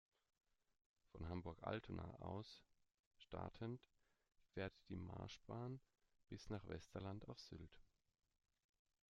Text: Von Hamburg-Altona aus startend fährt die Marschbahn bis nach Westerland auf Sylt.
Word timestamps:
Von 1.11 1.29
Hamburg-Altona 1.29 2.05
aus 2.23 2.63
startend 3.19 3.79
fährt 4.55 4.73
die 4.89 4.95
Marschbahn 4.95 5.79
bis 6.27 6.49
nach 6.49 6.67
Westerland 6.67 7.27
auf 7.29 7.39
Sylt. 7.39 7.79